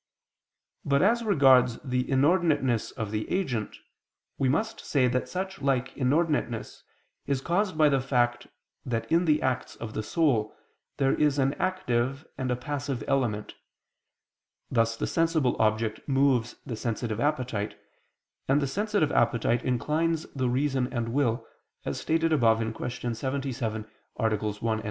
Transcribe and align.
But 0.83 1.03
as 1.03 1.21
regards 1.23 1.77
the 1.83 2.03
inordinateness 2.05 2.91
of 2.93 3.11
the 3.11 3.29
agent, 3.29 3.77
we 4.39 4.49
must 4.49 4.79
say 4.83 5.07
that 5.07 5.29
such 5.29 5.61
like 5.61 5.93
inordinateness 5.93 6.81
is 7.27 7.39
caused 7.39 7.77
by 7.77 7.87
the 7.87 8.01
fact 8.01 8.47
that 8.83 9.05
in 9.11 9.25
the 9.25 9.43
acts 9.43 9.75
of 9.75 9.93
the 9.93 10.01
soul, 10.01 10.55
there 10.97 11.13
is 11.13 11.37
an 11.37 11.53
active, 11.59 12.25
and 12.35 12.49
a 12.49 12.55
passive 12.55 13.03
element: 13.07 13.53
thus 14.71 14.97
the 14.97 15.05
sensible 15.05 15.55
object 15.61 16.01
moves 16.09 16.55
the 16.65 16.75
sensitive 16.75 17.19
appetite, 17.19 17.79
and 18.47 18.59
the 18.59 18.65
sensitive 18.65 19.11
appetite 19.11 19.61
inclines 19.63 20.25
the 20.33 20.49
reason 20.49 20.91
and 20.91 21.09
will, 21.09 21.45
as 21.85 21.99
stated 21.99 22.33
above 22.33 22.57
(Q. 22.57 23.13
77, 23.13 23.85
AA. 24.19 24.27
1, 24.35 24.77
2). 24.79 24.79